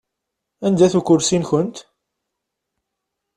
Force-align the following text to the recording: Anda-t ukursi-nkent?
Anda-t 0.65 0.93
ukursi-nkent? 0.99 1.77